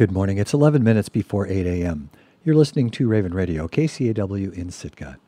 [0.00, 0.38] Good morning.
[0.38, 2.08] It's 11 minutes before 8 a.m.
[2.42, 5.18] You're listening to Raven Radio, KCAW in Sitka.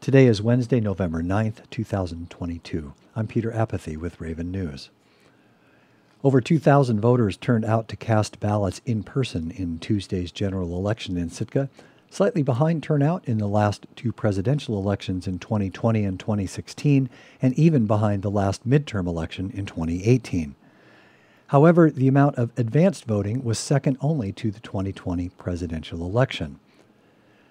[0.00, 2.94] Today is Wednesday, November 9th, 2022.
[3.14, 4.88] I'm Peter Apathy with Raven News.
[6.24, 11.28] Over 2,000 voters turned out to cast ballots in person in Tuesday's general election in
[11.28, 11.68] Sitka,
[12.08, 17.10] slightly behind turnout in the last two presidential elections in 2020 and 2016,
[17.42, 20.54] and even behind the last midterm election in 2018.
[21.48, 26.58] However, the amount of advanced voting was second only to the 2020 presidential election.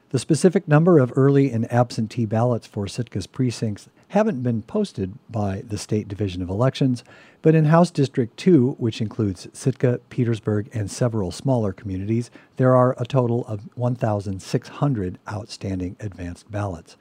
[0.09, 5.63] The specific number of early and absentee ballots for Sitka's precincts haven't been posted by
[5.67, 7.03] the State Division of Elections,
[7.41, 12.95] but in House District 2, which includes Sitka, Petersburg, and several smaller communities, there are
[12.99, 16.97] a total of 1,600 outstanding advanced ballots.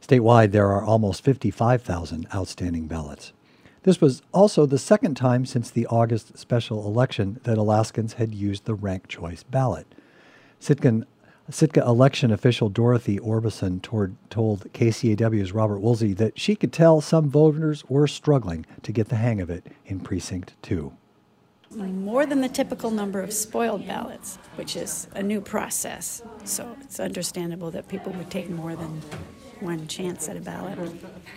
[0.00, 3.32] Statewide, there are almost 55,000 outstanding ballots.
[3.84, 8.64] This was also the second time since the August special election that Alaskans had used
[8.64, 9.86] the ranked choice ballot.
[10.58, 11.04] Sitkan,
[11.50, 17.28] Sitka election official Dorothy Orbison told, told KCAW's Robert Woolsey that she could tell some
[17.28, 20.90] voters were struggling to get the hang of it in Precinct 2
[21.76, 26.22] more than the typical number of spoiled ballots, which is a new process.
[26.44, 29.02] So it's understandable that people would take more than
[29.64, 30.78] one chance at a ballot.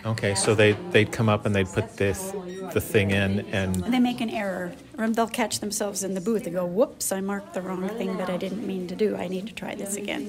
[0.04, 2.32] Okay, so they they'd come up and they'd put this
[2.72, 6.20] the thing in and And they make an error, or they'll catch themselves in the
[6.20, 9.16] booth and go, "Whoops, I marked the wrong thing that I didn't mean to do.
[9.16, 10.24] I need to try this again."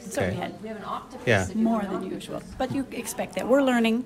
[0.00, 0.36] So we Okay.
[0.36, 0.54] had
[1.26, 1.48] yeah.
[1.54, 3.48] more than usual, but you expect that.
[3.48, 4.04] We're learning.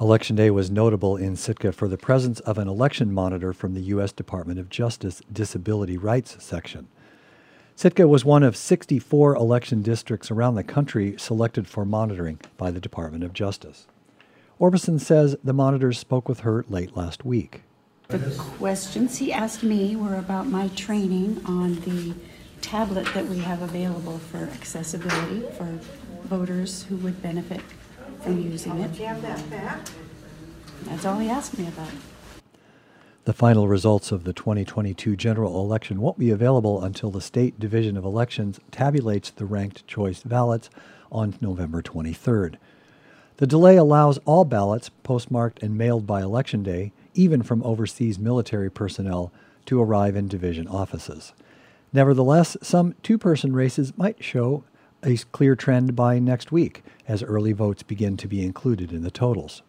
[0.00, 3.80] Election Day was notable in Sitka for the presence of an election monitor from the
[3.94, 4.12] U.S.
[4.12, 6.86] Department of Justice Disability Rights Section.
[7.78, 12.80] Sitka was one of 64 election districts around the country selected for monitoring by the
[12.80, 13.86] Department of Justice.
[14.60, 17.62] Orbison says the monitors spoke with her late last week.
[18.08, 22.14] The questions he asked me were about my training on the
[22.62, 25.78] tablet that we have available for accessibility for
[26.24, 27.60] voters who would benefit
[28.22, 28.90] from using it.
[30.82, 31.92] That's all he asked me about.
[33.28, 37.98] The final results of the 2022 general election won't be available until the State Division
[37.98, 40.70] of Elections tabulates the ranked choice ballots
[41.12, 42.54] on November 23rd.
[43.36, 48.70] The delay allows all ballots postmarked and mailed by Election Day, even from overseas military
[48.70, 49.30] personnel,
[49.66, 51.34] to arrive in division offices.
[51.92, 54.64] Nevertheless, some two person races might show
[55.02, 59.10] a clear trend by next week as early votes begin to be included in the
[59.10, 59.60] totals.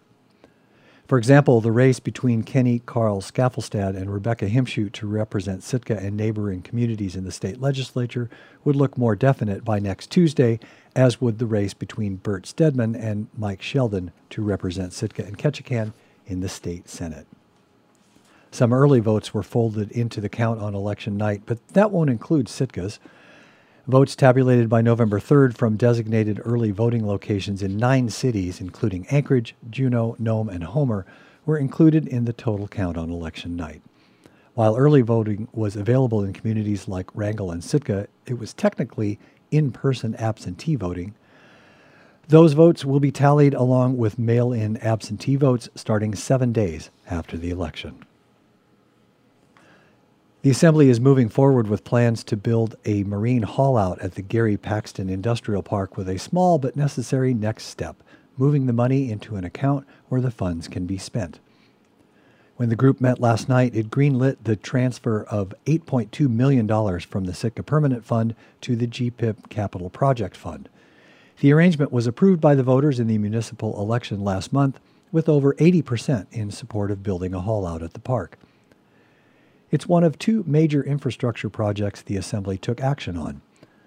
[1.10, 6.16] For example, the race between Kenny Carl Skaflestad and Rebecca Himschoot to represent Sitka and
[6.16, 8.30] neighboring communities in the state legislature
[8.64, 10.60] would look more definite by next Tuesday,
[10.96, 15.94] as would the race between Bert Stedman and Mike Sheldon to represent Sitka and Ketchikan
[16.28, 17.26] in the state senate.
[18.52, 22.48] Some early votes were folded into the count on election night, but that won't include
[22.48, 23.00] Sitka's.
[23.90, 29.56] Votes tabulated by November 3rd from designated early voting locations in nine cities, including Anchorage,
[29.68, 31.08] Juneau, Nome, and Homer,
[31.44, 33.82] were included in the total count on election night.
[34.54, 39.18] While early voting was available in communities like Wrangell and Sitka, it was technically
[39.50, 41.16] in person absentee voting.
[42.28, 47.38] Those votes will be tallied along with mail in absentee votes starting seven days after
[47.38, 48.06] the election.
[50.42, 54.56] The Assembly is moving forward with plans to build a marine haulout at the Gary
[54.56, 58.02] Paxton Industrial Park with a small but necessary next step
[58.38, 61.42] moving the money into an account where the funds can be spent.
[62.56, 67.34] When the group met last night, it greenlit the transfer of $8.2 million from the
[67.34, 70.70] Sitka Permanent Fund to the GPIP Capital Project Fund.
[71.42, 74.80] The arrangement was approved by the voters in the municipal election last month,
[75.12, 78.38] with over 80% in support of building a haulout at the park.
[79.72, 83.42] It's one of two major infrastructure projects the Assembly took action on.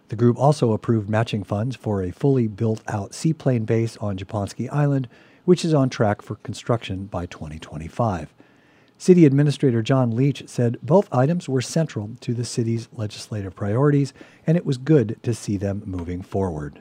[0.08, 4.70] The group also approved matching funds for a fully built out seaplane base on Japonski
[4.70, 5.08] Island,
[5.44, 8.32] which is on track for construction by 2025.
[8.96, 14.14] City Administrator John Leach said both items were central to the city's legislative priorities,
[14.46, 16.80] and it was good to see them moving forward.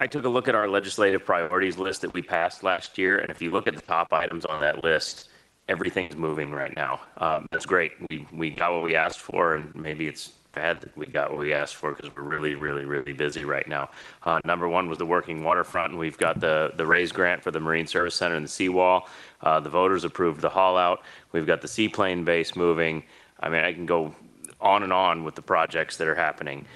[0.00, 3.30] I took a look at our legislative priorities list that we passed last year, and
[3.30, 5.28] if you look at the top items on that list,
[5.68, 7.00] everything's moving right now.
[7.18, 7.92] Um, that's great.
[8.10, 11.40] We we got what we asked for, and maybe it's bad that we got what
[11.40, 13.90] we asked for because we're really, really, really busy right now.
[14.22, 17.50] Uh, number one was the working waterfront, and we've got the the raise grant for
[17.50, 19.08] the Marine Service Center and the seawall.
[19.42, 21.02] Uh, the voters approved the haul out.
[21.32, 23.04] We've got the seaplane base moving.
[23.40, 24.14] I mean, I can go
[24.60, 26.66] on and on with the projects that are happening.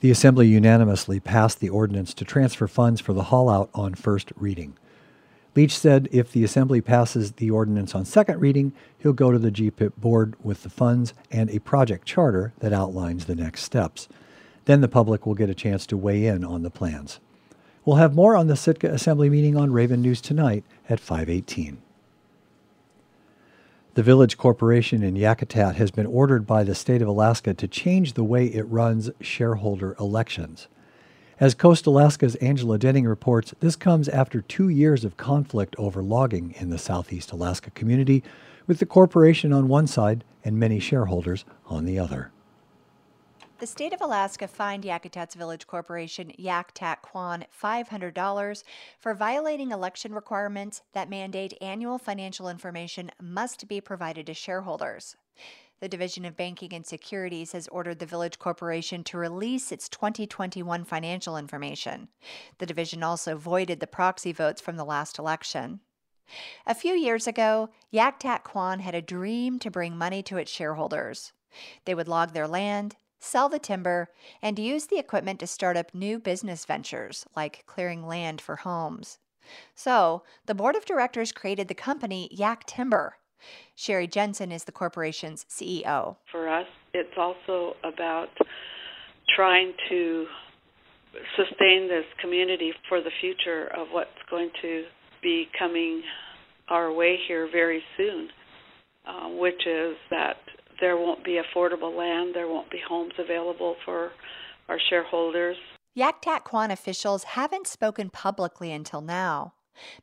[0.00, 4.32] The Assembly unanimously passed the ordinance to transfer funds for the haul out on first
[4.36, 4.76] reading.
[5.58, 9.50] Leach said if the Assembly passes the ordinance on second reading, he'll go to the
[9.50, 14.08] GPIP board with the funds and a project charter that outlines the next steps.
[14.66, 17.18] Then the public will get a chance to weigh in on the plans.
[17.84, 21.78] We'll have more on the Sitka Assembly meeting on Raven News tonight at 518.
[23.94, 28.12] The Village Corporation in Yakutat has been ordered by the state of Alaska to change
[28.12, 30.68] the way it runs shareholder elections.
[31.40, 36.52] As Coast Alaska's Angela Denning reports, this comes after two years of conflict over logging
[36.58, 38.24] in the Southeast Alaska community,
[38.66, 42.32] with the corporation on one side and many shareholders on the other.
[43.60, 48.64] The state of Alaska fined Yakutat's Village Corporation, Yak-tat Kwaan, $500
[48.98, 55.14] for violating election requirements that mandate annual financial information must be provided to shareholders.
[55.80, 60.84] The Division of Banking and Securities has ordered the Village Corporation to release its 2021
[60.84, 62.08] financial information.
[62.58, 65.80] The division also voided the proxy votes from the last election.
[66.66, 71.32] A few years ago, Yak-tat Kwaan had a dream to bring money to its shareholders.
[71.84, 74.08] They would log their land, sell the timber,
[74.42, 79.18] and use the equipment to start up new business ventures like clearing land for homes.
[79.76, 83.17] So, the board of directors created the company Yak Timber.
[83.74, 86.16] Sherry Jensen is the corporation's CEO.
[86.30, 88.28] For us, it's also about
[89.34, 90.26] trying to
[91.36, 94.84] sustain this community for the future of what's going to
[95.22, 96.02] be coming
[96.68, 98.28] our way here very soon,
[99.06, 100.36] uh, which is that
[100.80, 104.10] there won't be affordable land, there won't be homes available for
[104.68, 105.56] our shareholders.
[105.94, 109.54] Yak-tat Kwaan officials haven't spoken publicly until now,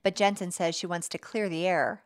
[0.03, 2.03] but Jensen says she wants to clear the air.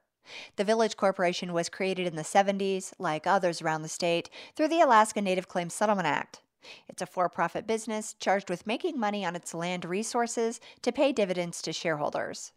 [0.56, 4.82] The Village Corporation was created in the 70s, like others around the state, through the
[4.82, 6.42] Alaska Native Claims Settlement Act.
[6.88, 11.12] It's a for profit business charged with making money on its land resources to pay
[11.12, 12.52] dividends to shareholders.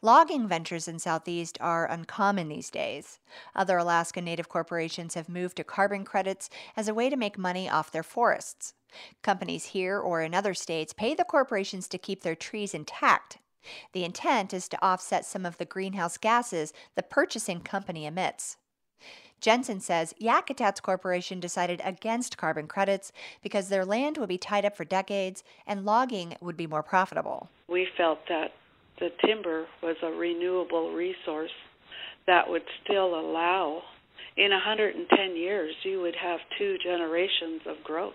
[0.00, 3.18] Logging ventures in Southeast are uncommon these days.
[3.54, 7.68] Other Alaska Native corporations have moved to carbon credits as a way to make money
[7.68, 8.74] off their forests.
[9.22, 13.38] Companies here or in other states pay the corporations to keep their trees intact.
[13.92, 18.56] The intent is to offset some of the greenhouse gases the purchasing company emits.
[19.40, 24.76] Jensen says Yakutat's corporation decided against carbon credits because their land would be tied up
[24.76, 27.48] for decades and logging would be more profitable.
[27.68, 28.52] We felt that
[28.98, 31.52] the timber was a renewable resource
[32.26, 33.82] that would still allow
[34.36, 38.14] in 110 years you would have two generations of growth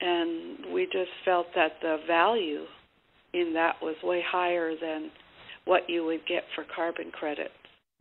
[0.00, 2.64] and we just felt that the value
[3.32, 5.10] in that was way higher than
[5.64, 7.52] what you would get for carbon credits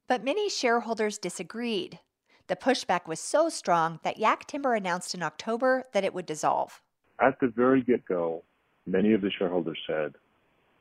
[0.08, 2.00] but many shareholders disagreed
[2.48, 6.82] the pushback was so strong that yak timber announced in october that it would dissolve
[7.20, 8.44] at the very get-go
[8.86, 10.14] many of the shareholders said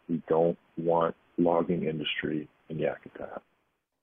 [0.08, 3.40] we don't want logging industry in Yakutat.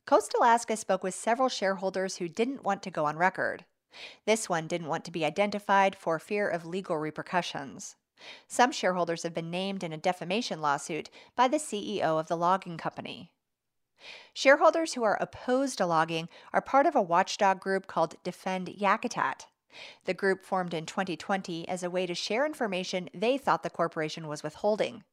[0.05, 3.65] Coast Alaska spoke with several shareholders who didn't want to go on record.
[4.25, 7.95] This one didn't want to be identified for fear of legal repercussions.
[8.47, 12.77] Some shareholders have been named in a defamation lawsuit by the CEO of the logging
[12.77, 13.31] company.
[14.33, 19.45] Shareholders who are opposed to logging are part of a watchdog group called Defend Yakutat.
[20.05, 24.27] The group formed in 2020 as a way to share information they thought the corporation
[24.27, 25.03] was withholding.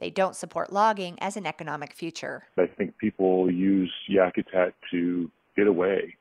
[0.00, 2.44] They don't support logging as an economic future.
[2.58, 6.16] I think people use Yakutat to get away.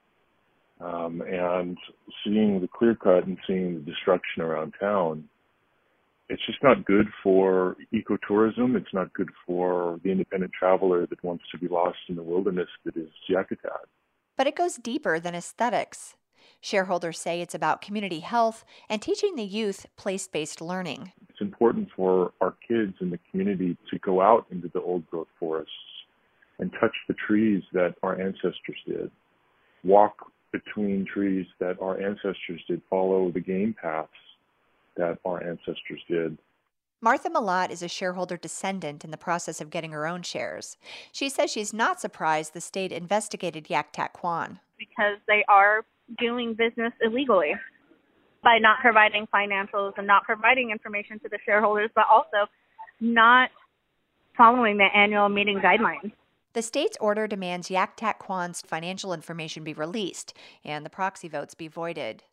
[0.82, 1.78] Um, and
[2.24, 5.28] seeing the clear cut and seeing the destruction around town,
[6.30, 8.76] it's just not good for ecotourism.
[8.76, 12.70] It's not good for the independent traveler that wants to be lost in the wilderness
[12.86, 13.88] that is Yakutat.
[14.38, 16.16] But it goes deeper than aesthetics.
[16.62, 21.12] Shareholders say it's about community health and teaching the youth place based learning.
[21.30, 25.28] It's important for our kids in the community to go out into the old growth
[25.40, 25.72] forests
[26.60, 29.10] and touch the trees that our ancestors did,
[29.84, 34.10] walk between trees that our ancestors did, follow the game paths
[35.00, 36.38] that our ancestors did.
[37.02, 40.78] Martha Malott is a shareholder descendant in the process of getting her own shares.
[41.12, 44.60] She says she's not surprised the state investigated Yak-tat Kwaan.
[44.78, 45.86] Because they are
[46.18, 47.54] doing business illegally
[48.44, 52.50] by not providing financials and not providing information to the shareholders, but also
[53.00, 53.50] not
[54.36, 56.12] following the annual meeting guidelines.
[56.54, 60.34] The state's order demands Yak-tat Kwaan's financial information be released
[60.66, 62.24] and the proxy votes be voided.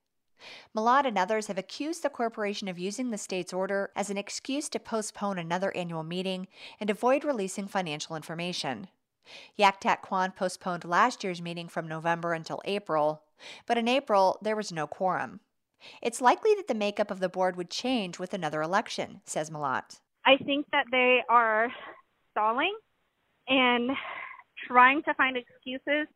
[0.75, 4.69] Malott and others have accused the corporation of using the state's order as an excuse
[4.69, 6.49] to postpone another annual meeting
[6.81, 8.89] and avoid releasing financial information.
[9.57, 13.23] Yak-tat Kwaan postponed last year's meeting from November until April,
[13.67, 15.41] but in April there was no quorum.
[16.03, 20.01] It's likely that the makeup of the board would change with another election, says Malott.
[20.25, 21.69] I think that they are
[22.31, 22.75] stalling
[23.49, 23.91] and
[24.67, 26.09] trying to find excuses.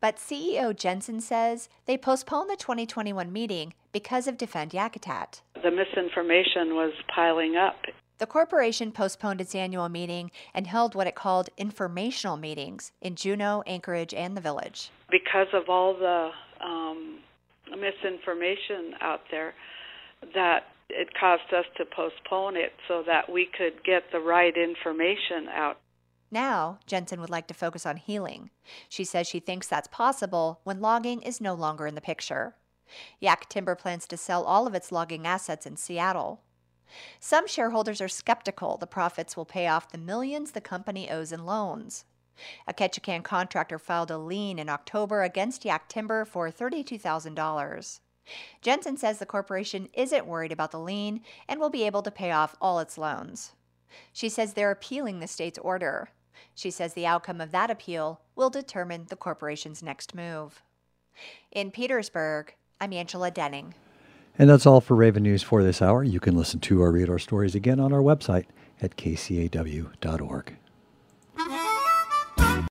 [0.00, 5.40] But CEO Jensen says they postponed the 2021 meeting because of Defend Yakutat.
[5.62, 7.76] The misinformation was piling up.
[8.18, 13.62] The corporation postponed its annual meeting and held what it called informational meetings in Juneau,
[13.66, 14.90] Anchorage, and the village.
[15.10, 16.30] Because of all the
[16.64, 17.18] um,
[17.70, 19.54] misinformation out there,
[20.34, 25.48] that it caused us to postpone it so that we could get the right information
[25.52, 25.78] out.
[26.30, 28.50] Now, Jensen would like to focus on healing.
[28.88, 32.56] She says she thinks that's possible when logging is no longer in the picture.
[33.20, 36.42] Yak Timber plans to sell all of its logging assets in Seattle.
[37.18, 41.44] Some shareholders are skeptical the profits will pay off the millions the company owes in
[41.44, 42.04] loans.
[42.66, 48.00] A Ketchikan contractor filed a lien in October against Yak Timber for $32,000.
[48.60, 52.32] Jensen says the corporation isn't worried about the lien and will be able to pay
[52.32, 53.52] off all its loans.
[54.12, 56.10] She says they're appealing the state's order.
[56.54, 60.62] She says the outcome of that appeal will determine the corporation's next move.
[61.52, 63.74] In Petersburg, I'm Angela Denning.
[64.38, 66.04] And that's all for Raven News for this hour.
[66.04, 68.44] You can listen to or read our stories again on our website
[68.82, 70.56] at kcaw.org.